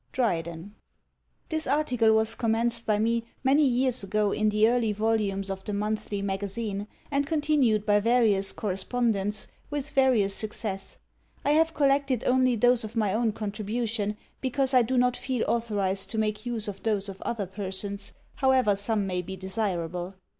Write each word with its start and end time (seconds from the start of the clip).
DRYDEN. 0.13 0.73
This 1.49 1.67
article 1.67 2.11
was 2.13 2.33
commenced 2.33 2.87
by 2.87 2.97
me 2.97 3.23
many 3.43 3.67
years 3.67 4.03
ago 4.03 4.31
in 4.31 4.49
the 4.49 4.67
early 4.67 4.91
volumes 4.93 5.51
of 5.51 5.63
the 5.63 5.73
Monthly 5.73 6.23
Magazine, 6.23 6.87
and 7.11 7.27
continued 7.27 7.85
by 7.85 7.99
various 7.99 8.51
correspondents, 8.51 9.47
with 9.69 9.91
various 9.91 10.33
success. 10.33 10.97
I 11.45 11.51
have 11.51 11.75
collected 11.75 12.23
only 12.23 12.55
those 12.55 12.83
of 12.83 12.95
my 12.95 13.13
own 13.13 13.31
contribution, 13.33 14.17
because 14.41 14.73
I 14.73 14.81
do 14.81 14.97
not 14.97 15.15
feel 15.15 15.45
authorised 15.47 16.09
to 16.09 16.17
make 16.17 16.47
use 16.47 16.67
of 16.67 16.81
those 16.81 17.07
of 17.07 17.21
other 17.21 17.45
persons, 17.45 18.13
however 18.37 18.75
some 18.75 19.05
may 19.05 19.21
be 19.21 19.35
desirable. 19.35 20.15